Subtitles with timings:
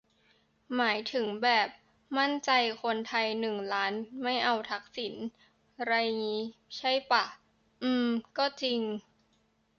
[0.75, 1.67] หมายถึงแบบ
[2.17, 2.49] "มั่นใจ
[2.83, 3.93] คนไทยหนึ่งล้าน
[4.23, 5.13] ไม่เอาทักษิณ"
[5.85, 5.91] ไร
[6.25, 6.41] งี้
[6.77, 7.25] ใช่ป่ะ
[7.83, 8.79] อืม ก็จริง